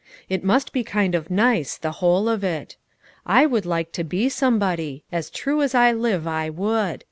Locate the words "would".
3.45-3.67, 6.49-6.99